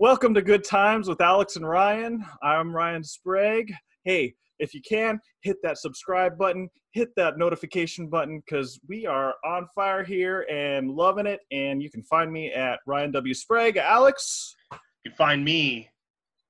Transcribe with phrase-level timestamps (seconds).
[0.00, 2.24] Welcome to Good Times with Alex and Ryan.
[2.40, 3.72] I'm Ryan Sprague.
[4.04, 9.34] Hey, if you can, hit that subscribe button, hit that notification button because we are
[9.44, 11.40] on fire here and loving it.
[11.50, 13.34] And you can find me at Ryan W.
[13.34, 13.76] Sprague.
[13.76, 15.88] Alex, You can find me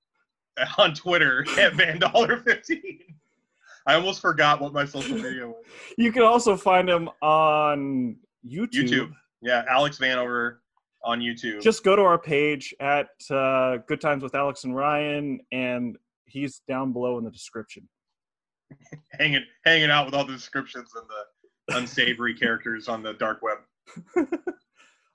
[0.77, 2.83] on Twitter at Vandollar15.
[3.87, 5.65] I almost forgot what my social media was.
[5.97, 8.15] you can also find him on
[8.47, 8.91] YouTube.
[8.91, 9.13] YouTube.
[9.41, 10.57] Yeah, Alex Vanover
[11.05, 11.63] on YouTube.
[11.63, 16.61] Just go to our page at uh, Good Times with Alex and Ryan, and he's
[16.69, 17.89] down below in the description.
[19.13, 23.59] hanging hanging out with all the descriptions and the unsavory characters on the dark web.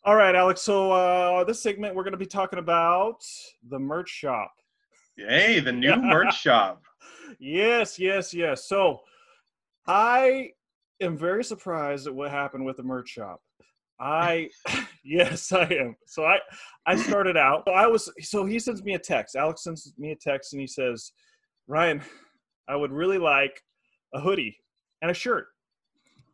[0.05, 0.62] All right, Alex.
[0.62, 3.24] So uh, this segment we're going to be talking about
[3.70, 4.52] the merch shop.
[5.18, 6.84] Yay, the new merch shop.
[7.40, 8.68] Yes, yes, yes.
[8.68, 9.00] So
[9.88, 10.52] I
[11.00, 13.41] am very surprised at what happened with the merch shop.
[14.00, 14.50] I
[15.04, 15.96] yes, I am.
[16.08, 16.40] So I
[16.86, 17.68] I started out.
[17.68, 19.36] I was so he sends me a text.
[19.36, 21.12] Alex sends me a text and he says,
[21.68, 22.02] "Ryan,
[22.68, 23.62] I would really like
[24.13, 24.58] a hoodie
[25.02, 25.48] and a shirt."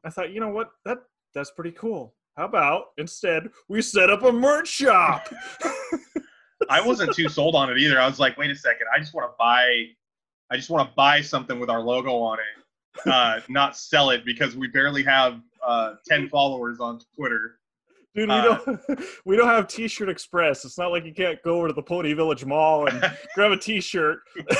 [0.05, 0.69] I thought, "You know what?
[0.85, 0.99] That
[1.33, 2.15] that's pretty cool.
[2.37, 5.27] How about instead we set up a merch shop?"
[6.69, 7.99] I wasn't too sold on it either.
[7.99, 9.85] I was like, wait a second, I just want to buy
[10.51, 12.63] I just want to buy something with our logo on it,
[13.05, 17.55] uh, not sell it because we barely have uh, 10 followers on Twitter.
[18.15, 18.79] Dude, we Uh, don't
[19.25, 20.65] we don't have T-shirt Express.
[20.65, 22.99] It's not like you can't go over to the Pony Village Mall and
[23.35, 24.19] grab a T-shirt.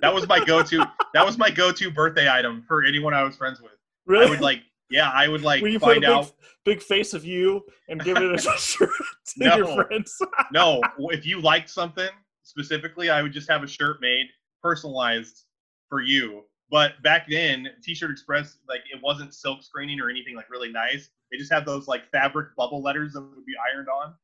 [0.00, 0.84] That was my go-to.
[1.14, 3.72] That was my go-to birthday item for anyone I was friends with.
[4.06, 4.26] really?
[4.26, 6.32] I would like, yeah, I would like Will you put a find big, out.
[6.64, 8.90] big face of you and give it a shirt
[9.38, 9.56] to No.
[9.56, 10.16] your friends?
[10.52, 10.80] No,
[11.10, 12.08] if you liked something
[12.42, 14.26] specifically, I would just have a shirt made
[14.62, 15.44] personalized
[15.88, 16.42] for you.
[16.70, 21.10] But back then, T-shirt Express, like it wasn't silk screening or anything like really nice.
[21.30, 24.14] They just had those like fabric bubble letters that would be ironed on.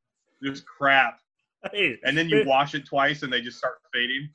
[0.43, 1.19] Just crap.
[1.71, 4.29] hey, And then you It- wash it twice and they just start fading.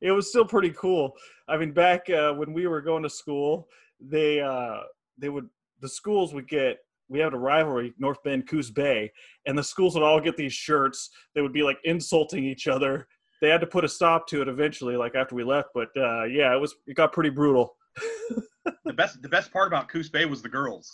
[0.00, 1.14] it was still pretty cool.
[1.48, 3.68] I mean, back uh, when we were going to school,
[4.00, 4.80] they uh,
[5.18, 5.48] they would
[5.80, 6.78] the schools would get.
[7.08, 9.12] We had a rivalry, North Bend, Coos Bay,
[9.44, 11.10] and the schools would all get these shirts.
[11.34, 13.06] They would be like insulting each other.
[13.42, 15.70] They had to put a stop to it eventually, like after we left.
[15.74, 17.76] But uh, yeah, it was it got pretty brutal.
[18.84, 20.92] The best the best part about Coos Bay was the girls.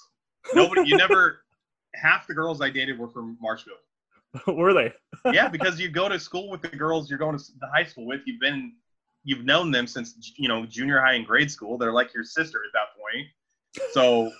[0.54, 1.40] Nobody you never
[1.94, 3.78] half the girls I dated were from Marshfield.
[4.46, 4.92] were they?
[5.32, 8.06] yeah, because you go to school with the girls you're going to the high school
[8.06, 8.20] with.
[8.24, 8.72] You've been,
[9.24, 11.76] you've known them since you know junior high and grade school.
[11.76, 13.26] They're like your sister at that point.
[13.92, 14.32] So,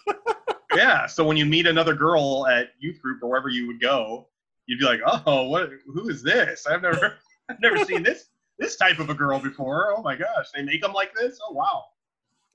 [0.75, 1.07] yeah.
[1.07, 4.29] So when you meet another girl at youth group or wherever you would go,
[4.67, 5.71] you'd be like, "Oh, what?
[5.87, 6.67] Who is this?
[6.67, 7.17] I've never,
[7.49, 8.27] I've never seen this
[8.59, 9.95] this type of a girl before.
[9.97, 11.39] Oh my gosh, they make them like this.
[11.49, 11.85] Oh wow."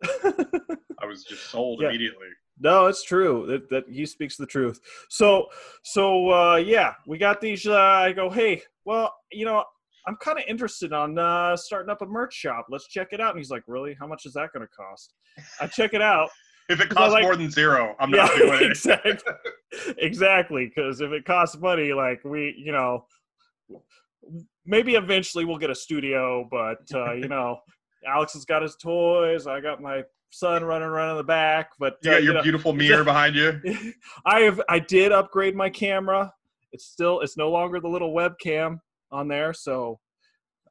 [1.01, 1.89] I was just sold Yeah.
[1.89, 2.27] immediately.
[2.59, 3.45] No, it's true.
[3.47, 4.79] That that he speaks the truth.
[5.09, 5.47] So
[5.83, 9.63] so uh yeah, we got these uh I go, "Hey, well, you know,
[10.07, 12.67] I'm kind of interested on uh starting up a merch shop.
[12.69, 13.95] Let's check it out." And he's like, "Really?
[13.99, 15.13] How much is that going to cost?"
[15.59, 16.29] I check it out.
[16.69, 18.71] If it costs like- more than zero, I'm yeah, not doing it.
[18.71, 19.33] exactly.
[19.97, 23.05] exactly, cuz if it costs money like we, you know,
[24.65, 27.59] maybe eventually we'll get a studio, but uh, you know,
[28.07, 31.97] Alex has got his toys, I got my son running around in the back, but
[32.01, 33.61] You uh, got you your know, beautiful mirror behind you.
[34.25, 36.33] I have I did upgrade my camera.
[36.71, 38.79] It's still it's no longer the little webcam
[39.11, 39.99] on there, so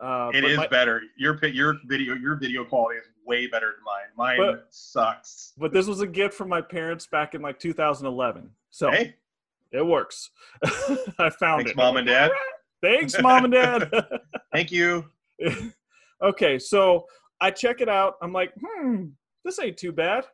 [0.00, 1.02] uh, It is my- better.
[1.16, 4.36] Your your video your video quality is way better than mine.
[4.36, 5.52] Mine But- sucks.
[5.56, 9.14] But this was a gift from my parents back in like 2011, so Hey,
[9.70, 10.30] it works.
[10.64, 11.76] I found thanks, it.
[11.76, 12.32] mom and dad.
[12.82, 13.90] Thanks, mom and dad.
[14.52, 15.06] Thank you.
[16.22, 17.06] okay, so
[17.40, 18.14] I check it out.
[18.20, 19.06] I'm like, hmm,
[19.44, 20.24] this ain't too bad.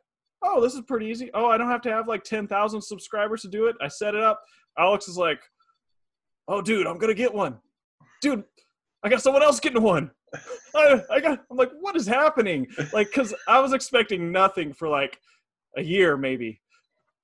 [0.41, 1.29] Oh, this is pretty easy.
[1.33, 3.75] Oh, I don't have to have like 10,000 subscribers to do it.
[3.81, 4.41] I set it up.
[4.77, 5.41] Alex is like,
[6.47, 7.57] oh, dude, I'm going to get one.
[8.21, 8.43] Dude,
[9.03, 10.11] I got someone else getting one.
[10.75, 12.67] I, I got, I'm like, what is happening?
[12.93, 15.19] Like, because I was expecting nothing for like
[15.77, 16.61] a year, maybe,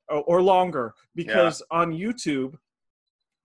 [0.10, 0.94] or, or longer.
[1.16, 2.56] Because on YouTube,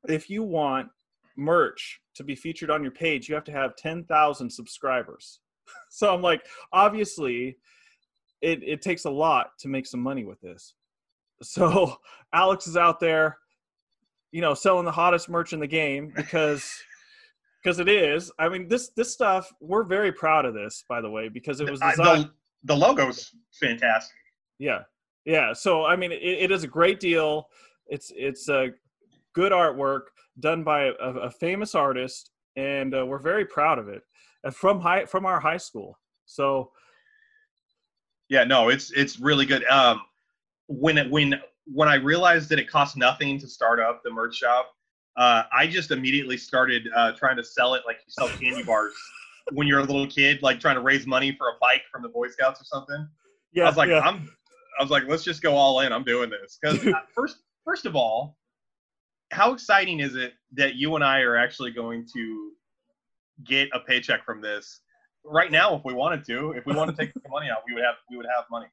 [0.09, 0.89] if you want
[1.37, 5.41] merch to be featured on your page, you have to have 10,000 subscribers.
[5.89, 7.57] So I'm like, obviously,
[8.43, 10.75] it, it takes a lot to make some money with this.
[11.43, 11.97] So
[12.35, 13.39] Alex is out there,
[14.33, 16.73] you know, selling the hottest merch in the game because
[17.63, 18.31] because it is.
[18.39, 21.71] I mean, this this stuff we're very proud of this, by the way, because it
[21.71, 22.25] was uh, designed.
[22.65, 24.17] the, the logo's fantastic.
[24.59, 24.81] Yeah,
[25.25, 25.53] yeah.
[25.53, 27.49] So I mean, it, it is a great deal.
[27.87, 28.71] It's it's a
[29.35, 30.03] good artwork
[30.41, 34.03] done by a, a famous artist, and uh, we're very proud of it.
[34.45, 35.99] And from high from our high school.
[36.27, 36.71] So
[38.29, 39.65] Yeah, no, it's it's really good.
[39.67, 40.01] Um,
[40.67, 44.37] when it, when when I realized that it cost nothing to start up the merch
[44.37, 44.71] shop,
[45.17, 48.95] uh, I just immediately started uh, trying to sell it like you sell candy bars
[49.53, 52.09] when you're a little kid, like trying to raise money for a bike from the
[52.09, 53.09] Boy Scouts or something.
[53.53, 54.01] Yeah, I was like, yeah.
[54.01, 54.31] I'm,
[54.79, 55.93] I was like, let's just go all in.
[55.93, 58.39] I'm doing this because first, first of all,
[59.31, 62.53] how exciting is it that you and I are actually going to
[63.45, 64.81] get a paycheck from this
[65.25, 65.75] right now?
[65.77, 67.97] If we wanted to, if we wanted to take the money out, we would have,
[68.11, 68.67] we would have money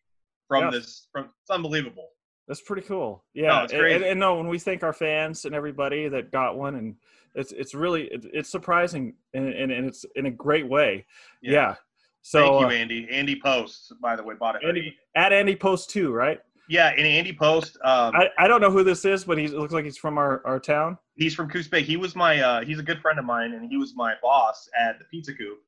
[0.48, 0.72] from Yeah.
[0.72, 1.08] this.
[1.12, 2.10] From it's unbelievable.
[2.48, 3.24] That's pretty cool.
[3.34, 4.04] Yeah, it's and-.
[4.04, 6.96] And, no, when we thank our fans and everybody that got one, and
[7.36, 11.06] it's it's really it, it's surprising and, and and it's in a great way.
[11.42, 11.76] Yeah.
[12.22, 13.08] So Thank you, uh, Andy.
[13.12, 14.80] Andy Post, by the way, bought hoodie.
[14.80, 16.40] Andy, at Andy Post too, right?
[16.70, 19.74] Yeah, and Andy Post, um, I, I don't know who this is, but he looks
[19.74, 20.98] like he's from our, our town.
[21.16, 21.82] he's from Coos Bay.
[21.82, 24.70] He was my uh, he's a good friend of mine, and he was my boss
[24.78, 25.60] at the Pizza Coop.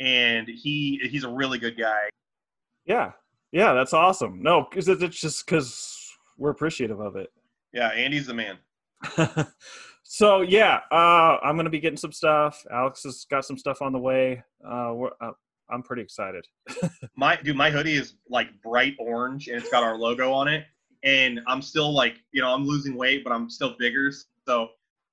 [0.00, 2.08] And he he's a really good guy.
[2.84, 3.12] Yeah,
[3.52, 4.42] yeah, that's awesome.
[4.42, 7.30] No, because it's just because we're appreciative of it.
[7.72, 8.58] Yeah, Andy's the man.
[10.02, 12.64] so yeah, uh, I'm gonna be getting some stuff.
[12.70, 14.42] Alex has got some stuff on the way.
[14.66, 15.32] Uh, we're, uh,
[15.72, 16.46] I'm pretty excited.
[17.16, 20.64] My dude, my hoodie is like bright orange, and it's got our logo on it.
[21.04, 24.12] And I'm still like, you know, I'm losing weight, but I'm still bigger.
[24.46, 24.68] So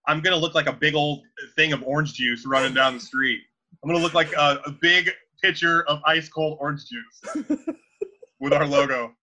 [0.08, 1.24] I'm gonna look like a big old
[1.56, 3.42] thing of orange juice running down the street.
[3.84, 5.12] I'm gonna look like a, a big
[5.42, 7.46] pitcher of ice cold orange juice
[8.40, 9.14] with our logo.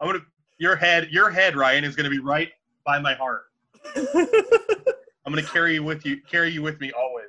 [0.00, 0.20] I'm gonna
[0.58, 2.50] your head, your head, Ryan, is gonna be right
[2.84, 3.44] by my heart.
[3.96, 7.21] I'm gonna carry you with you, carry you with me always.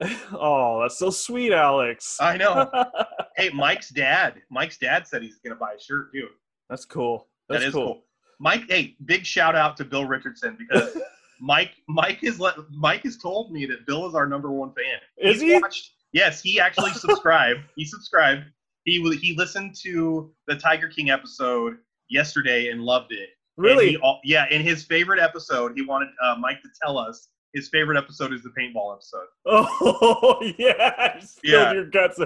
[0.32, 2.16] oh, that's so sweet, Alex.
[2.20, 2.70] I know.
[3.36, 4.34] hey, Mike's dad.
[4.50, 6.28] Mike's dad said he's gonna buy a shirt too.
[6.68, 7.28] that's cool.
[7.48, 7.84] That That's cool.
[7.86, 8.04] cool.
[8.40, 10.96] Mike, hey, big shout out to Bill Richardson because
[11.40, 14.98] Mike, Mike is let, Mike has told me that Bill is our number one fan.
[15.18, 15.60] Is He's he?
[15.60, 17.60] Watched, yes, he actually subscribed.
[17.76, 18.44] he subscribed.
[18.84, 21.76] He he listened to the Tiger King episode
[22.08, 23.28] yesterday and loved it.
[23.56, 23.90] And Really?
[23.92, 27.96] he yeah, in his favorite episode, he wanted uh, Mike to tell us his favorite
[27.96, 31.72] episode is the paintball episode Oh yeah, Yeah.
[31.72, 32.20] your guts.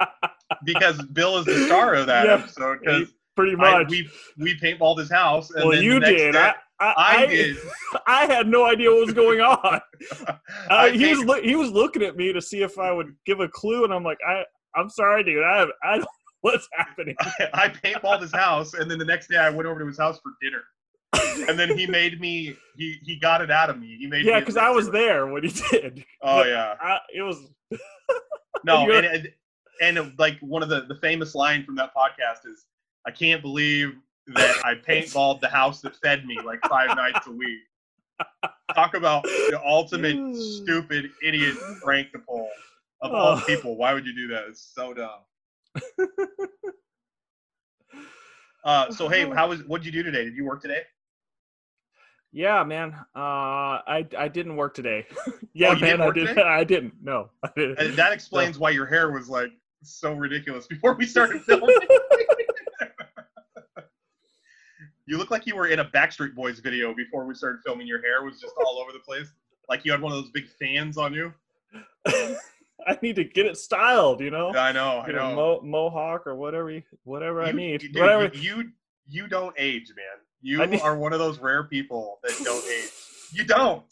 [0.64, 2.34] because Bill is the star of that Yeah.
[2.34, 2.80] episode.
[2.80, 3.88] Because Pretty much.
[3.90, 5.50] we we paintballed his house.
[5.50, 6.32] And well, you next did.
[6.34, 7.56] day- I, I, I I, did.
[8.06, 9.80] I had no idea what was going on.
[10.28, 10.34] Uh,
[10.70, 13.40] I he was loo- he was looking at me to see if I would give
[13.40, 14.44] a clue, and I'm like, I
[14.76, 15.42] I'm sorry, dude.
[15.44, 16.08] I have, I don't
[16.42, 17.16] what's happening.
[17.54, 20.18] I paintballed his house, and then the next day I went over to his house
[20.22, 20.62] for dinner.
[21.48, 22.56] And then he made me.
[22.76, 23.96] He he got it out of me.
[23.98, 26.04] He made Yeah, because I was there when he did.
[26.22, 26.74] Oh but yeah.
[26.80, 27.38] I, it was
[28.64, 29.32] No, and, and
[29.80, 32.64] and like one of the the famous line from that podcast is,
[33.06, 33.94] "I can't believe
[34.28, 37.58] that I paintballed the house that fed me like five nights a week."
[38.74, 42.48] Talk about the ultimate stupid idiot prank to pull
[43.02, 43.42] of all Oh.
[43.46, 43.76] people.
[43.76, 44.44] Why would you do that?
[44.48, 45.20] It's so dumb.
[48.64, 49.62] Uh, so hey, how was?
[49.64, 50.24] what did you do today?
[50.24, 50.82] Did you work today?
[52.34, 52.92] Yeah, man.
[53.16, 55.06] Uh, I I didn't work today.
[55.54, 56.26] yeah, Oh, man, I did.
[56.28, 56.42] today?
[56.60, 56.94] I didn't.
[57.02, 57.94] No, I didn't.
[57.96, 59.52] That explains why your hair was like
[59.82, 61.76] so ridiculous before we started filming.
[65.06, 67.86] you look like you were in a Backstreet Boys video before we started filming.
[67.86, 69.32] Your hair was just all over the place,
[69.68, 71.32] like you had one of those big fans on you.
[72.86, 74.20] I need to get it styled.
[74.20, 75.34] You know, I know, I Get know.
[75.34, 77.82] mo- mohawk or whatever, you- whatever I You- need.
[77.82, 78.36] you, dude, whatever.
[78.36, 78.70] you
[79.06, 80.18] you don't age, man.
[80.44, 82.90] You need- are one of those rare people that don't age.
[83.32, 83.82] You don't.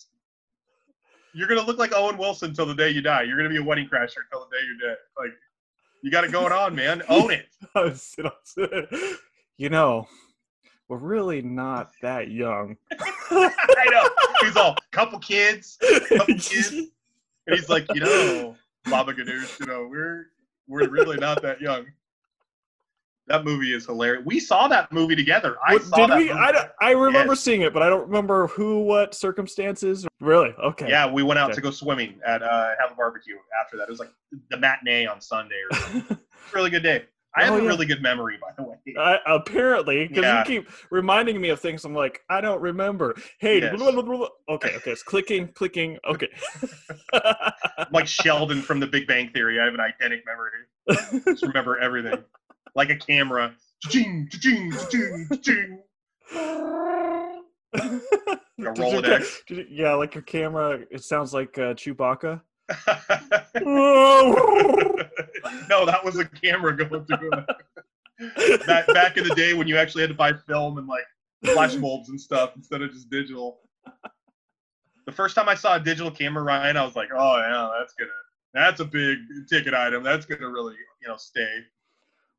[1.33, 3.23] You're gonna look like Owen Wilson till the day you die.
[3.23, 4.99] You're gonna be a wedding crasher till the day you're dead.
[5.19, 5.31] Like,
[6.03, 7.03] you got it going on, man.
[7.09, 7.49] Own it.
[9.59, 10.09] You know,
[10.89, 12.77] we're really not that young.
[13.31, 14.09] I know.
[14.41, 19.87] He's all couple kids, couple kids, and he's like, you know, Baba Ganoush, you know,
[19.89, 20.27] we're
[20.67, 21.87] we're really not that young.
[23.29, 24.25] That movie is hilarious.
[24.27, 25.57] We saw that movie together.
[25.67, 26.31] I What- saw did that we?
[26.33, 27.41] I, I remember Yes.
[27.41, 30.07] seeing it, but I don't remember who, what circumstances.
[30.21, 30.53] Really?
[30.63, 30.89] Okay.
[30.89, 31.57] Yeah, we went out Okay.
[31.57, 33.85] to go swimming at uh, have a barbecue after that.
[33.85, 34.11] It was like
[34.51, 35.61] the matinee on Sunday.
[35.71, 36.19] Or something.
[36.53, 37.05] Really good day.
[37.35, 38.77] I have Oh, a really good memory, by the way.
[38.99, 40.41] I, apparently, because Yeah.
[40.41, 41.83] you keep reminding me of things.
[41.87, 43.15] I'm like, I don't remember.
[43.39, 43.75] Hey, Yes.
[43.75, 45.99] blah, blah, blah, okay, okay, it's clicking, clicking.
[46.07, 46.29] Okay.
[47.93, 49.61] Like Sheldon from The Big Bang Theory.
[49.61, 51.23] I have an eidetic memory.
[51.27, 52.19] Just remember everything,
[52.75, 53.55] like a camera.
[53.83, 55.83] Cha-ching, cha-ching, cha-ching, cha-ching.
[58.63, 59.67] Did A Rolodex.
[59.71, 60.81] yeah, like your camera.
[60.91, 62.41] It sounds like uh, Chewbacca.
[65.69, 67.31] no, that was a camera going through.
[68.67, 71.05] Back, back in the day when you actually had to buy film and like
[71.45, 73.61] flash bulbs and stuff instead of just digital.
[75.07, 77.95] The first time I saw a digital camera, Ryan, I was like, "Oh yeah, that's
[77.95, 78.11] gonna,
[78.55, 79.19] that's a big
[79.51, 80.05] ticket item.
[80.05, 81.65] That's gonna really, you know, stay."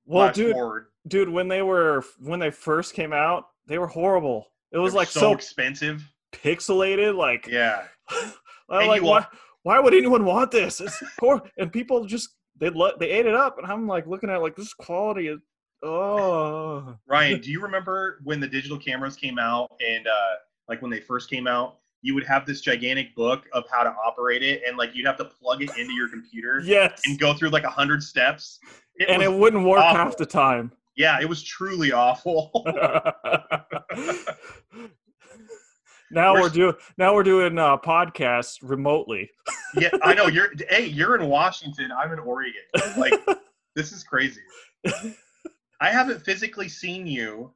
[0.06, 0.88] Well, dude, forward.
[1.08, 4.48] dude, when they were when they first came out, they were horrible.
[4.72, 6.04] It was They're like so, so expensive.
[6.32, 7.16] pixelated.
[7.16, 7.84] Like Yeah,
[8.70, 9.26] I'm like, why?
[9.64, 10.82] Why would anyone want this?
[10.82, 12.30] It's poor, and people just
[12.60, 15.40] they lo- they ate it up, and I'm like looking at like this quality is
[15.84, 20.36] oh Ryan, do you remember when the digital cameras came out and uh,
[20.68, 23.90] like when they first came out, you would have this gigantic book of how to
[24.06, 27.34] operate it, and like you'd have to plug it into your computer yes, and go
[27.34, 28.60] through like a hundred steps.
[28.96, 29.98] It and it wouldn't work awful.
[29.98, 30.72] half the time.
[30.96, 32.52] yeah, it was truly awful.
[36.12, 39.30] now We're we're doing now we're doing uh, podcasts remotely.
[39.76, 40.50] yeah, I know you're.
[40.70, 41.92] Hey, you're in Washington.
[41.92, 42.54] I'm in Oregon.
[42.98, 43.14] Like
[43.76, 44.42] this is crazy.
[45.82, 47.52] I haven't physically seen you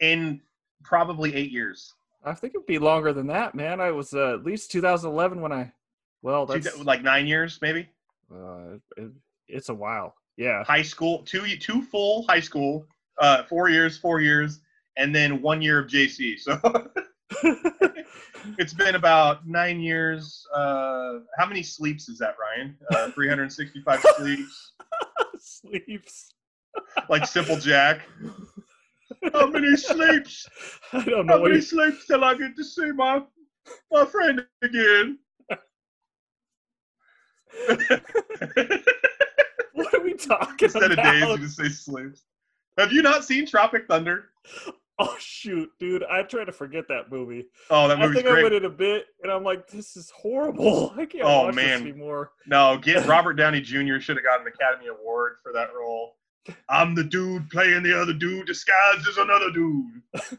[0.00, 0.40] in
[0.84, 1.94] probably eight years.
[2.24, 3.80] I think it'd be longer than that, man.
[3.80, 5.72] I was uh, at least 2011 when I.
[6.22, 7.88] Well, that's like nine years, maybe.
[8.34, 9.10] uh, it,
[9.46, 10.14] it's a while.
[10.38, 10.62] Yeah.
[10.64, 12.86] High school, two two full high school,
[13.18, 14.60] uh, four years, four years,
[14.96, 16.38] and then one year of JC.
[16.38, 16.60] So
[18.58, 20.46] it's been about nine years.
[20.54, 22.78] Uh, how many sleeps is that, Ryan?
[22.92, 24.72] Uh, 365 sleeps,
[25.40, 26.34] Sleeps.
[27.10, 28.02] like Simple Jack.
[29.32, 30.48] How many sleeps?
[30.92, 33.22] I don't know How many sleeps till I get to see my
[33.90, 35.18] my friend again?
[39.78, 42.22] What are we talking Instead of days, you just say sleeps.
[42.76, 44.26] Have you not seen Tropic Thunder?
[45.00, 46.02] Oh shoot, dude!
[46.04, 47.46] I try to forget that movie.
[47.70, 48.42] Oh, that I movie's think I great.
[48.42, 50.92] went in a bit, and I'm like, "This is horrible.
[50.98, 51.84] I can't Oh, watch man.
[51.84, 54.00] this anymore." No, get Robert Downey Jr.
[54.00, 56.16] should have gotten an Academy Award for that role.
[56.68, 60.02] I'm the dude playing the other dude disguised as another dude.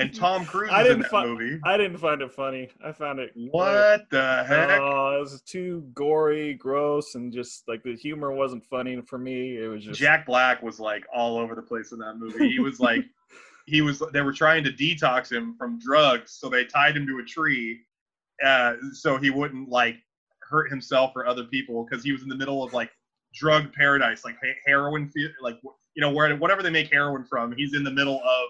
[0.00, 1.60] And Tom Cruise I didn't that fi- movie.
[1.64, 2.70] I didn't find it funny.
[2.84, 4.80] I found it What the heck?
[4.80, 9.58] Oh, it was too gory, gross, and just like the humor wasn't funny for me.
[9.58, 12.50] It was just Jack Black was like all over the place in that movie.
[12.50, 13.04] He was like,
[13.66, 14.02] he was.
[14.12, 17.80] They were trying to detox him from drugs, so they tied him to a tree,
[18.44, 19.96] uh, so he wouldn't like
[20.42, 22.90] hurt himself or other people because he was in the middle of like
[23.34, 27.52] drug paradise, like heroin, like you know where whatever they make heroin from.
[27.52, 28.48] He's in the middle of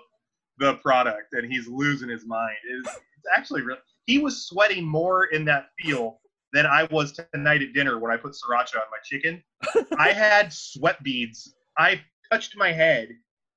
[0.60, 2.56] the product and he's losing his mind.
[2.68, 3.78] It's, it's actually real.
[4.06, 6.14] He was sweating more in that field
[6.52, 9.42] than I was tonight at dinner when I put sriracha on my chicken.
[9.98, 11.54] I had sweat beads.
[11.78, 12.00] I
[12.30, 13.08] touched my head.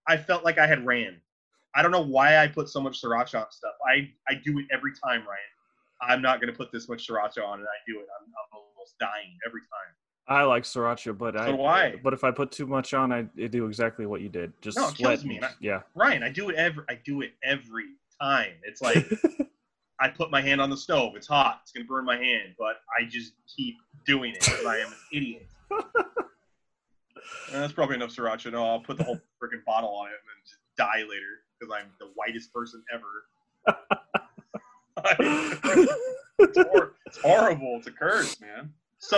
[0.07, 1.19] I felt like I had ran.
[1.75, 3.73] I don't know why I put so much sriracha on stuff.
[3.85, 5.53] I, I do it every time, Ryan.
[6.01, 8.05] I'm not going to put this much sriracha on, and I do it.
[8.19, 9.91] I'm, I'm almost dying every time.
[10.27, 11.95] I like sriracha, but I So I.
[12.01, 14.53] but if I put too much on, I, I do exactly what you did.
[14.61, 15.09] Just No, it sweat.
[15.19, 15.81] kills me, I- yeah.
[15.95, 16.83] Ryan, I do it every.
[16.89, 17.85] I do it every
[18.21, 18.53] time.
[18.63, 19.05] It's like
[19.99, 21.15] I put my hand on the stove.
[21.17, 21.59] It's hot.
[21.63, 23.75] It's going to burn my hand, but I just keep
[24.05, 25.47] doing it because I am an idiot.
[25.71, 28.51] And that's probably enough sriracha.
[28.51, 31.73] No, I'll put the whole freaking bottle on it and then just die later because
[31.77, 33.25] I'm the whitest person ever.
[36.39, 37.75] it's, hor- it's horrible.
[37.77, 38.73] It's a curse, man.
[39.09, 39.17] So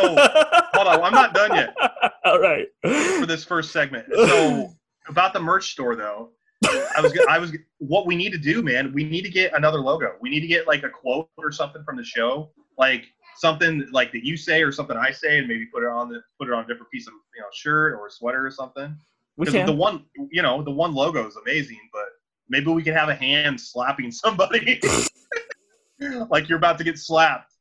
[0.74, 1.76] hold on, I'm not done yet
[2.26, 2.68] All right.
[2.82, 4.08] for this first segment.
[4.14, 4.74] So
[5.08, 6.32] about the merch store though,
[6.66, 8.92] I was I was what we need to do, man.
[8.94, 10.14] We need to get another logo.
[10.20, 12.50] We need to get like a quote or something from the show,
[12.80, 13.06] like
[13.38, 16.22] something like that you say or something I say, and maybe put it on the
[16.40, 18.96] put it on a different piece of you know shirt or a sweater or something.
[19.38, 19.68] we can.
[19.68, 22.08] the one you know the one logo is amazing, but
[22.50, 24.80] maybe we can have a hand slapping somebody
[26.30, 27.55] like you're about to get slapped.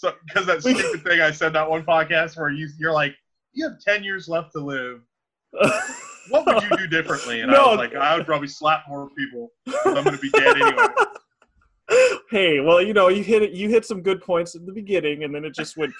[0.00, 3.14] So because that stupid thing I said that one podcast where you you're like
[3.52, 5.02] you have ten years left to live.
[6.28, 7.40] What would you do differently?
[7.40, 7.68] And I No.
[7.70, 9.50] was like, I would probably slap more people.
[9.86, 10.84] I'm gonna be dead anyway.
[12.30, 13.50] hey, well, you know, you hit it.
[13.50, 15.92] You hit some good points at the beginning, and then it just went.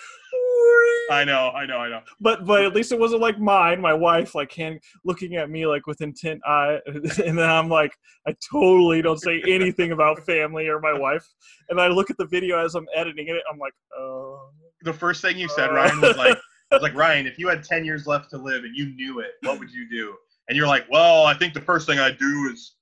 [1.10, 2.00] I know, I know, I know.
[2.20, 3.80] but but at least it wasn't like mine.
[3.80, 7.92] My wife like hand looking at me like with intent eye, and then I'm like,
[8.26, 11.26] I totally don't say anything about family or my wife.
[11.68, 13.42] And I look at the video as I'm editing it.
[13.52, 14.50] I'm like, oh.
[14.82, 15.75] The first thing you said, Uh.
[15.75, 16.38] Ryan, was like,
[16.72, 19.32] was like, Ryan, if you had ten years left to live and you knew it,
[19.42, 20.14] what would you do?
[20.49, 22.76] And you're like, Well, I think the first thing I'd do is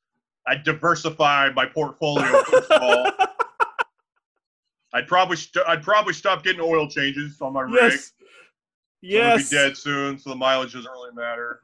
[0.46, 2.42] I'd diversify my portfolio.
[2.44, 3.06] First of all,
[4.94, 7.74] I'd probably st- I'd probably stop getting oil changes on my rig.
[7.92, 9.32] yes, So I'm yes.
[9.32, 11.62] gonna be dead soon, so the mileage doesn't really matter.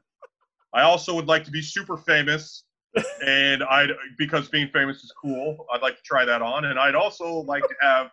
[0.73, 2.65] I also would like to be super famous,
[3.25, 5.65] and I'd because being famous is cool.
[5.73, 8.11] I'd like to try that on, and I'd also like to have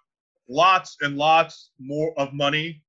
[0.48, 2.82] lots and lots more of money,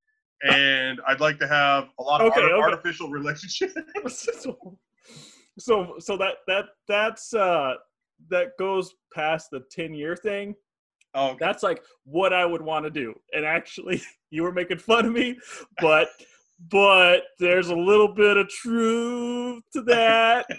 [0.44, 2.62] and I'd like to have a lot of Okay, art- okay.
[2.62, 3.74] artificial relationships.
[4.42, 4.77] so,
[5.60, 7.74] so so that that that's uh
[8.30, 10.56] that goes past the 10 year thing
[11.15, 11.38] Oh, okay.
[11.39, 14.01] that's like what i would want to do and actually
[14.32, 15.38] you were making fun of me
[15.79, 16.10] but
[16.70, 20.46] but there's a little bit of truth to that.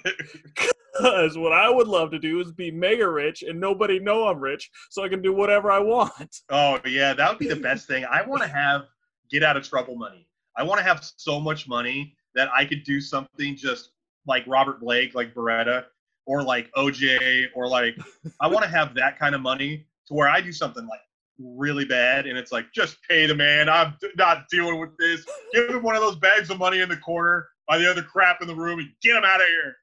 [0.97, 4.39] Because what I would love to do is be mega rich and nobody know I'm
[4.39, 6.37] rich, so I can do whatever I want.
[6.51, 8.05] Oh yeah, that would be the best thing.
[8.05, 8.83] I want to have
[9.29, 10.29] get out of trouble money.
[10.57, 13.91] I want to have so much money that I could do something just
[14.29, 15.87] like Robert Blake, like Baretta,
[16.27, 17.97] or like OJ, or like
[18.41, 21.01] I want to have that kind of money to where I do something like
[21.39, 23.69] really bad and it's like just pay the man.
[23.69, 25.25] I'm d- not dealing with this.
[25.53, 28.41] Give him one of those bags of money in the corner by the other crap
[28.41, 29.77] in the room and get him out of here.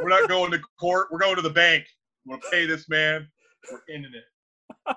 [0.00, 1.08] We're not going to court.
[1.10, 1.86] We're going to the bank.
[2.24, 3.28] I'm gonna pay this man.
[3.70, 4.96] We're ending it.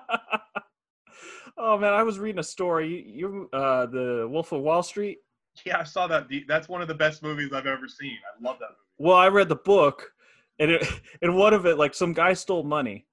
[1.58, 3.04] oh man, I was reading a story.
[3.08, 5.18] You, uh, the Wolf of Wall Street.
[5.64, 6.28] Yeah, I saw that.
[6.46, 8.16] That's one of the best movies I've ever seen.
[8.24, 9.08] I love that movie.
[9.08, 10.10] Well, I read the book,
[10.58, 10.86] and it,
[11.22, 13.06] in one of it, like some guy stole money,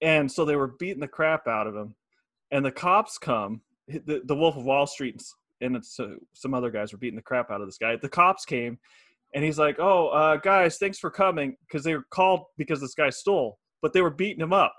[0.00, 1.94] and so they were beating the crap out of him,
[2.50, 3.62] and the cops come.
[3.88, 5.18] The, the Wolf of Wall Street
[5.60, 7.96] and it's, uh, some other guys were beating the crap out of this guy.
[7.96, 8.78] The cops came,
[9.34, 12.94] and he's like, "Oh, uh, guys, thanks for coming," because they were called because this
[12.94, 14.74] guy stole, but they were beating him up.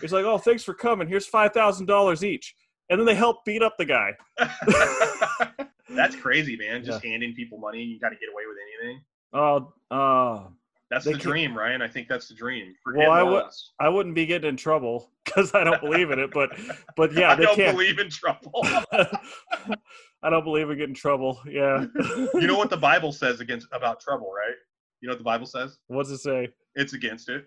[0.00, 1.08] He's like, "Oh, thanks for coming.
[1.08, 2.54] Here's five thousand dollars each,"
[2.88, 4.12] and then they help beat up the guy.
[5.90, 6.84] That's crazy, man.
[6.84, 9.02] Just handing people money, you got to get away with anything.
[9.34, 10.48] Oh, uh,
[10.92, 11.80] That's They the dream, Ryan.
[11.80, 12.74] I think that's the dream.
[12.84, 13.44] Forget Well, I would
[13.80, 16.50] I wouldn't be getting in trouble because I don't believe in it, but
[16.96, 17.74] but yeah, I they don't can't.
[17.74, 18.50] believe in trouble.
[20.22, 21.40] I don't believe in getting in trouble.
[21.46, 21.86] Yeah.
[22.34, 24.54] you know what the Bible says against about trouble, right?
[25.00, 25.78] You know what the Bible says?
[25.86, 26.50] What's it say?
[26.74, 27.46] It's against it.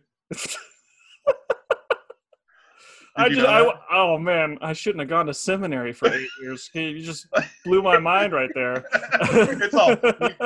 [3.18, 6.70] I just, I, oh man, I shouldn't have gone to seminary for eight years.
[6.74, 7.28] You just
[7.64, 8.84] blew my mind right there.
[8.92, 9.96] it's all.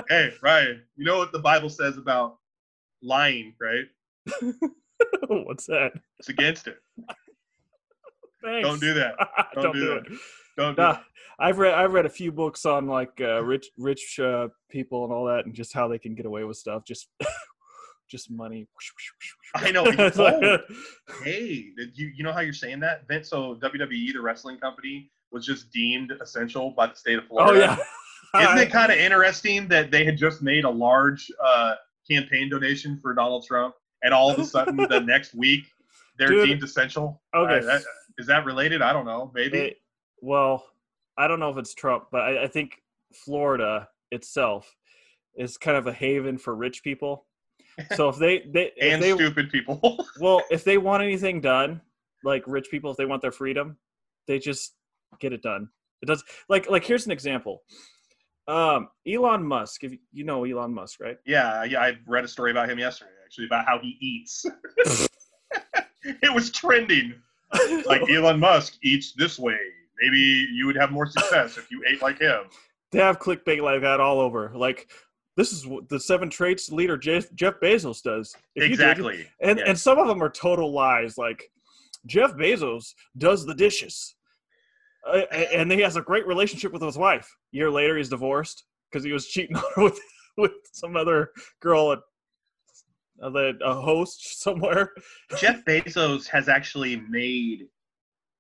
[0.10, 0.84] Hey, Ryan.
[0.98, 2.38] You know what the Bible says about
[3.01, 3.86] lying, right?
[5.27, 5.91] What's that?
[6.20, 6.77] It's against it.
[8.44, 8.68] Thanks.
[8.68, 9.15] Don't do that.
[9.53, 10.03] Don't, Don't do, do it.
[10.58, 11.00] Don't do Nah, it.
[11.39, 15.13] I've read I've read a few books on like uh, rich rich uh, people and
[15.13, 16.84] all that, and just how they can get away with stuff.
[16.86, 17.10] Just
[18.10, 18.68] just money.
[19.56, 19.86] I know.
[19.88, 20.58] Oh,
[21.24, 23.08] hey, did you you know how you're saying that?
[23.08, 27.51] Vince, so WWE, the wrestling company, was just deemed essential by the state of Florida.
[27.51, 27.84] oh Florida.
[28.34, 28.44] yeah.
[28.53, 31.75] Isn't it kind of interesting that they had just made a large uh,
[32.09, 35.65] campaign donation for Donald Trump, and all of a sudden the next week
[36.17, 37.22] they're Dude, deemed essential?
[37.35, 37.59] okay.
[37.59, 37.83] Uh, that-
[38.17, 38.81] is that related?
[38.81, 39.31] I don't know.
[39.33, 39.77] Maybe.
[40.22, 40.65] Well,
[41.17, 42.81] I don't know if it's Trump, but I, I think
[43.13, 44.75] Florida itself
[45.35, 47.25] is kind of a haven for rich people.
[47.95, 50.05] So if they they if and they stupid people.
[50.19, 51.79] well if they want anything done,
[52.25, 53.77] like rich people, if they want their freedom,
[54.27, 54.74] they just
[55.22, 55.69] get it done.
[56.01, 57.63] It does like like here's an example.
[58.50, 61.18] Um, Elon Musk, if you- know Elon Musk, right?
[61.25, 61.79] yeah, yeah.
[61.81, 64.46] I read a story about him yesterday, actually, about how he eats.
[66.03, 67.14] it was trending.
[67.85, 69.57] Like Elon Musk eats this way.
[70.01, 72.42] Maybe you would have more success if you ate like him.
[72.92, 74.51] they have clickbait like that all over.
[74.55, 74.90] Like
[75.38, 78.35] this is what the seven traits leader Jeff, Jeff Bezos does.
[78.55, 79.27] If you did- exactly.
[79.42, 79.68] and Yes.
[79.68, 81.18] and some of them are total lies.
[81.18, 81.51] Like
[82.05, 84.16] Jeff Bezos does the dishes,
[85.07, 87.35] uh, and he has a great relationship with his wife.
[87.51, 90.00] year later, he's divorced because he was cheating on her with
[90.38, 91.31] with some other
[91.62, 92.00] girl at
[93.20, 94.94] the a host somewhere.
[95.38, 97.68] Jeff Bezos has actually made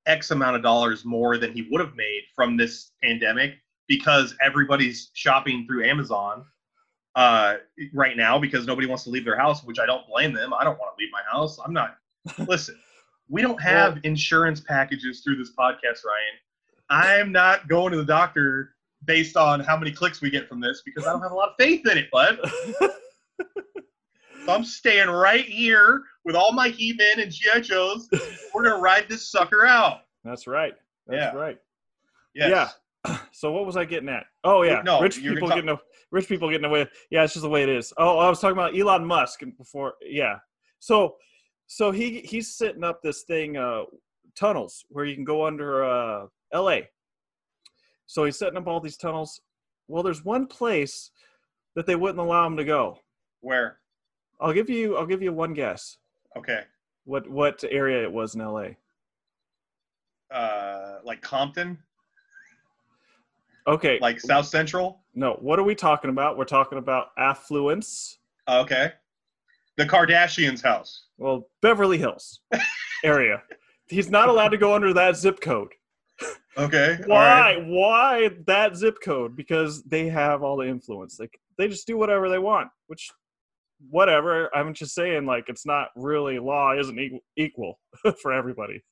[0.05, 3.55] X amount of dollars more than he would have made from this pandemic
[3.87, 6.45] because everybody's shopping through Amazon
[7.15, 7.55] uh,
[7.93, 10.53] right now because nobody wants to leave their house, which I don't blame them.
[10.53, 11.59] I don't want to leave my house.
[11.63, 11.97] I'm not.
[12.47, 12.77] Listen,
[13.27, 16.37] we don't have insurance packages through this podcast, Ryan.
[16.89, 18.75] I'm not going to the doctor
[19.05, 21.49] based on how many clicks we get from this because I don't have a lot
[21.49, 22.39] of faith in it, bud.
[24.45, 28.09] So I'm staying right here with all my He-Men and GI Joes.
[28.53, 29.99] We're gonna ride this sucker out.
[30.23, 30.73] That's right.
[31.05, 31.39] That's Yeah.
[31.39, 31.59] right.
[32.33, 32.73] Yes.
[33.05, 33.17] Yeah.
[33.31, 34.25] So what was I getting at?
[34.43, 35.79] Oh yeah, No, rich people talk- getting a,
[36.11, 36.87] rich people getting away.
[37.11, 37.93] Yeah, it's just the way it is.
[37.97, 39.93] Oh, I was talking about Elon Musk before.
[40.01, 40.39] Yeah.
[40.79, 41.17] So,
[41.67, 43.83] so he he's setting up this thing, uh,
[44.35, 46.89] tunnels where you can go under uh, L.A.
[48.05, 49.41] So he's setting up all these tunnels.
[49.87, 51.11] Well, there's one place
[51.75, 52.99] that they wouldn't allow him to go.
[53.41, 53.77] Where?
[54.41, 55.97] I'll give you I'll give you one guess.
[56.37, 56.61] Okay.
[57.05, 58.77] What what area it was in L.A.
[60.33, 61.77] Uh, like Compton,
[63.67, 63.97] Okay.
[64.01, 65.01] like South Central.
[65.15, 66.37] no, what are we talking about?
[66.37, 68.19] We're talking about affluence.
[68.47, 68.93] Okay.
[69.77, 71.05] The Kardashians' house.
[71.17, 72.41] Well, Beverly Hills
[73.03, 73.41] area.
[73.89, 75.73] He's not allowed to go under that zip code.
[76.57, 76.97] Okay.
[77.05, 77.55] Why?
[77.55, 77.65] right.
[77.65, 79.35] Why that zip code?
[79.35, 81.19] Because they have all the influence.
[81.19, 82.69] Like they just do whatever they want.
[82.87, 83.09] Which,
[83.89, 84.53] whatever.
[84.55, 87.79] I'm just saying, like it's not really law isn't equal, equal
[88.21, 88.83] for everybody.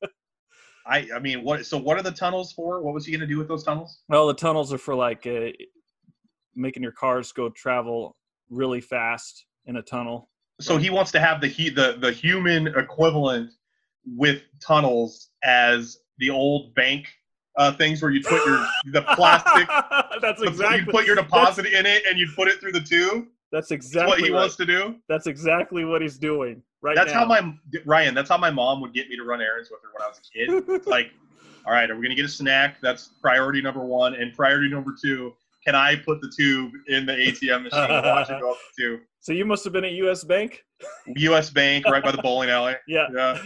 [0.86, 1.65] I I mean, what?
[1.65, 2.81] So what are the tunnels for?
[2.81, 4.01] What was he gonna do with those tunnels?
[4.07, 5.49] Well, the tunnels are for like uh,
[6.55, 8.15] making your cars go travel
[8.49, 10.29] really fast in a tunnel.
[10.62, 13.51] So he wants to have the he, the the human equivalent
[14.15, 17.08] with tunnels as the old bank
[17.58, 19.67] uh, things where you put your the plastic.
[20.22, 20.78] that's the- exactly.
[20.80, 23.26] You'd put your deposit in it and you'd put it through the tube.
[23.52, 24.39] That's That's exactly what he right.
[24.39, 24.96] wants to do.
[25.08, 27.20] That's exactly what he's doing right That's now.
[27.20, 27.54] how my
[27.86, 28.13] Ryan.
[28.13, 30.20] That's how my mom would get me to run errands with her when I was
[30.20, 30.86] a kid.
[30.86, 31.12] Like,
[31.65, 32.78] all right, are we gonna get a snack?
[32.82, 35.34] That's priority number one, and priority number two.
[35.65, 38.84] Can I put the tube in the ATM machine and watch it go up the
[38.84, 39.00] tube?
[39.20, 40.24] So you must have been at U.S.
[40.24, 40.63] Bank.
[41.17, 41.50] U.S.
[41.50, 42.76] Bank, right by the bowling alley.
[42.88, 43.08] Yeah.
[43.13, 43.43] Yeah.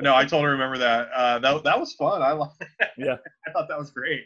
[0.00, 1.08] No, I totally remember that.
[1.14, 2.22] Uh, that that was fun.
[2.22, 2.32] I
[2.98, 3.16] Yeah.
[3.46, 4.24] I thought that was great.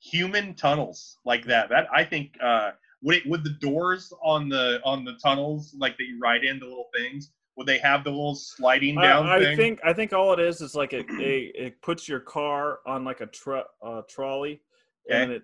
[0.00, 1.68] Human tunnels like that.
[1.68, 2.72] That I think uh,
[3.02, 6.58] would it would the doors on the on the tunnels like that you ride in
[6.58, 10.12] the little things would they have the little sliding down I, I think I think
[10.12, 13.64] all it is is like it it, it puts your car on like a tro-
[13.84, 14.60] uh, trolley,
[15.10, 15.42] and it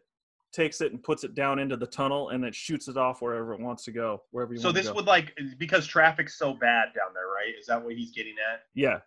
[0.53, 3.53] takes it and puts it down into the tunnel, and it shoots it off wherever
[3.55, 6.53] it wants to go, wherever you so want to this would like because traffic's so
[6.53, 7.55] bad down there, right?
[7.59, 8.63] Is that what he's getting at?
[8.75, 8.99] yeah.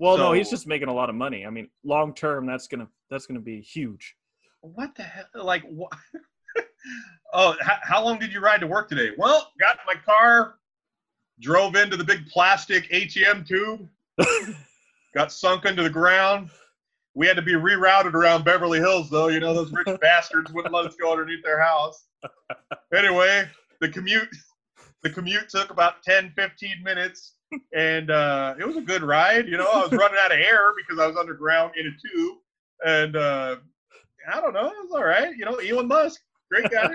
[0.00, 1.46] Well, no, he's just making a lot of money.
[1.46, 4.16] I mean, long term, that's gonna that's gonna be huge.
[4.60, 5.24] What the hell?
[5.34, 5.92] Like what?
[7.32, 9.10] oh, how, how long did you ride to work today?
[9.16, 10.56] Well, got my car,
[11.40, 13.88] drove into the big plastic ATM tube,
[15.14, 16.50] got sunk into the ground.
[17.14, 19.28] We had to be rerouted around Beverly Hills, though.
[19.28, 22.06] You know, those rich bastards wouldn't let us go underneath their house.
[22.94, 23.48] Anyway,
[23.80, 24.28] the commute
[25.02, 27.34] the commute took about 10, 15 minutes,
[27.74, 29.48] and uh, it was a good ride.
[29.48, 32.38] You know, I was running out of air because I was underground in a tube,
[32.86, 33.56] and uh,
[34.32, 35.34] I don't know, it was all right.
[35.36, 36.88] You know, Elon Musk, great guy.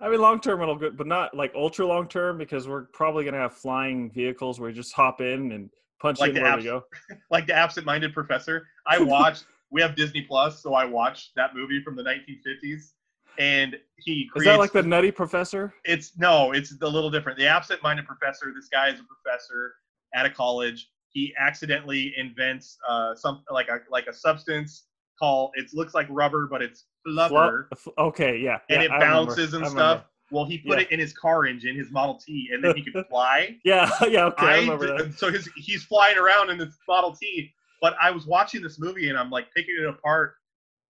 [0.00, 3.24] I mean, long term it'll good, but not like ultra long term because we're probably
[3.24, 5.68] gonna have flying vehicles where you just hop in and
[6.00, 6.84] punch Like in where apps- we go.
[7.30, 8.66] like the absent-minded professor.
[8.90, 9.44] I watched.
[9.70, 12.92] we have Disney Plus, so I watched that movie from the 1950s,
[13.38, 15.72] and he Is that like the Nutty Professor?
[15.84, 17.38] It's no, it's a little different.
[17.38, 18.52] The absent-minded professor.
[18.54, 19.74] This guy is a professor
[20.14, 20.88] at a college.
[21.12, 24.86] He accidentally invents uh, some like a like a substance
[25.18, 25.52] called.
[25.54, 28.58] It looks like rubber, but it's flubber, Fl- Okay, yeah.
[28.68, 29.26] and yeah, it I remember.
[29.26, 30.04] bounces and stuff.
[30.32, 30.84] Well, he put Yeah.
[30.84, 33.56] it in his car engine, his Model T, and then he could fly.
[33.64, 34.26] Yeah, yeah.
[34.26, 35.18] Okay, I, I remember that.
[35.18, 37.52] so his he's flying around in this Model T.
[37.80, 40.34] But I was watching this movie and I'm like picking it apart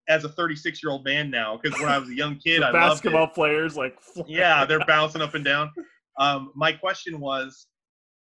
[0.08, 2.70] as a 36 year old man now because when I was a young kid, I
[2.70, 3.96] loved basketball players like.
[4.26, 5.70] Yeah, they're bouncing up and down.
[6.18, 7.66] Um, my question was,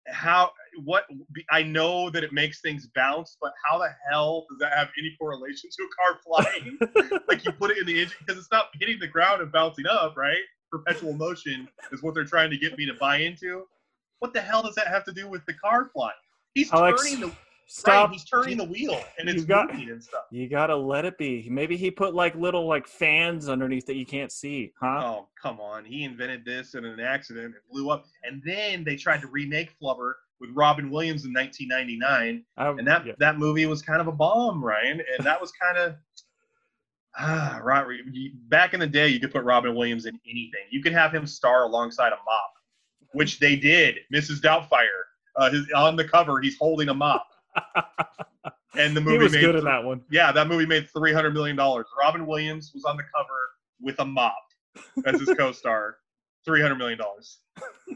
[0.08, 0.52] how?
[0.84, 1.06] What?
[1.52, 5.16] I know that it makes things bounce, but how the hell does that have any
[5.20, 6.20] correlation to a car
[7.04, 7.22] flying?
[7.28, 9.86] like you put it in the engine because it's not hitting the ground and bouncing
[9.88, 10.38] up, right?
[10.72, 13.66] Perpetual motion is what they're trying to get me to buy into.
[14.20, 16.14] What the hell does that have to do with the car flying?
[16.54, 17.36] He's Alex, turning the
[17.70, 18.10] stop.
[18.10, 20.24] right, he's turning the wheel and it's You got- moving and stuff.
[20.32, 21.48] You gotta let it be.
[21.50, 25.02] Maybe he put like little like fans underneath that you can't see, huh?
[25.06, 25.86] Oh, come on.
[25.86, 27.56] He invented this in an accident.
[27.56, 28.06] It blew up.
[28.24, 32.44] And then they tried to remake Flubber with Robin Williams in 1999.
[32.58, 33.14] I- And that, yeah.
[33.20, 35.02] that movie was kind of a bomb, Ryan.
[35.18, 35.96] And that was kind of.
[37.18, 37.86] Ah, right.
[38.50, 40.62] Back in the day, you could put Robin Williams in anything.
[40.70, 42.54] You could have him star alongside a mop,
[43.14, 43.98] which they did.
[44.14, 44.40] Mrs.
[44.40, 44.86] Doubtfire.
[45.36, 47.26] Uh, his, on the cover, he's holding a mop.
[48.78, 50.02] And the movie he was made good in that one.
[50.10, 51.86] yeah, that movie made three hundred million dollars.
[52.00, 53.50] Robin Williams was on the cover
[53.82, 54.36] with a mop
[55.06, 55.98] as his co-star.
[56.46, 57.40] Three hundred million dollars.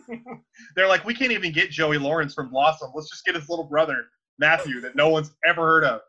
[0.76, 2.92] They're like, we can't even get Joey Lawrence from Blossom.
[2.94, 6.02] Let's just get his little brother Matthew that no one's ever heard of,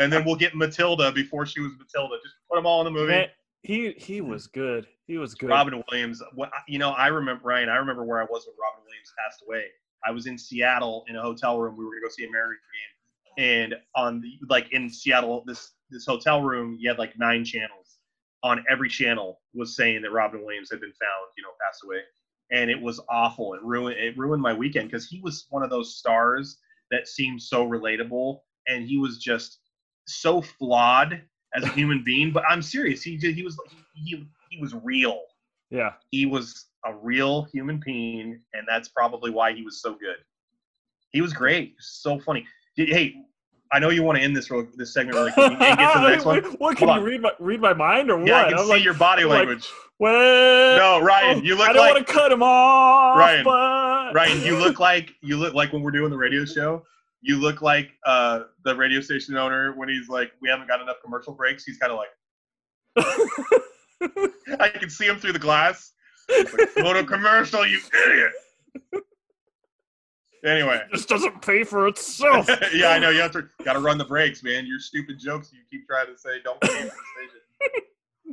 [0.00, 2.16] and then we'll get Matilda before she was Matilda.
[2.24, 3.12] Just put them all in the movie.
[3.12, 3.28] Man,
[3.62, 4.86] he he was good.
[5.06, 5.50] He was good.
[5.50, 6.22] Robin Williams.
[6.34, 7.68] What you know, I remember Ryan.
[7.68, 9.64] I remember where I was when Robin Williams passed away.
[10.04, 11.76] I was in Seattle in a hotel room.
[11.76, 12.58] We were gonna go see a Mariners
[13.38, 17.44] game, and on the like in Seattle, this this hotel room, you had like nine
[17.44, 17.98] channels.
[18.44, 21.98] On every channel was saying that Robin Williams had been found, you know, passed away,
[22.50, 23.54] and it was awful.
[23.54, 26.58] It ruined it ruined my weekend because he was one of those stars
[26.90, 29.60] that seemed so relatable, and he was just
[30.08, 31.22] so flawed
[31.54, 32.32] as a human being.
[32.32, 33.02] But I'm serious.
[33.02, 33.36] He did.
[33.36, 33.56] He was
[33.94, 35.22] he he was real
[35.70, 35.92] Yeah.
[36.10, 40.16] he was a real human being, and that's probably why he was so good.
[41.10, 42.46] He was great, so funny.
[42.76, 43.14] Hey,
[43.72, 46.00] I know you want to end this real, this segment really quick and get to
[46.00, 46.42] the next one.
[46.58, 47.08] what can Hold you on.
[47.08, 48.26] read my read my mind or what?
[48.26, 49.68] Yeah, I can I'm see like, your body I'm like, language.
[49.98, 51.68] well, no, Ryan, you look.
[51.68, 53.18] I don't like want to cut him off.
[53.18, 54.14] Ryan, but...
[54.14, 54.42] Ryan.
[54.42, 56.84] You look like you look like when we're doing the radio show.
[57.22, 60.96] You look like uh, the radio station owner when he's like, "We haven't got enough
[61.02, 62.08] commercial breaks." He's kind of like,
[64.60, 65.92] I can see him through the glass.
[66.28, 68.32] Like, Go to commercial, you idiot.
[70.44, 72.48] Anyway, this doesn't pay for itself.
[72.74, 73.10] yeah, I know.
[73.10, 74.66] You have to got to run the brakes, man.
[74.66, 77.86] Your stupid jokes you keep trying to say don't pay for the station.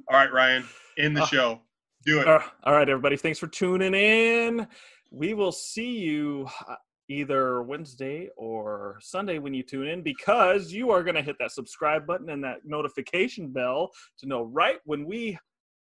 [0.10, 0.65] All right, Ryan.
[0.97, 1.62] In the Uh, show.
[2.06, 2.28] Do it.
[2.28, 3.15] Uh, all right, everybody.
[3.15, 4.67] Thanks for tuning in.
[5.12, 6.75] We will see you uh,
[7.10, 11.52] either Wednesday or Sunday when you tune in because you are going to hit that
[11.52, 15.38] subscribe button and that notification bell to know right when we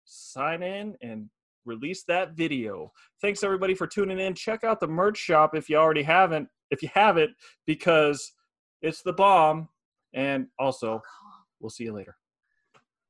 [0.06, 1.30] sign in and
[1.65, 2.91] release that video.
[3.21, 4.34] Thanks everybody for tuning in.
[4.34, 7.32] Check out the merch shop if you already haven't, if you have it,
[7.65, 8.32] because
[8.82, 9.69] it's the bomb.
[10.13, 11.01] And also,
[11.60, 12.15] we'll see you later.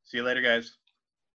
[0.03, 0.77] See you later, guys.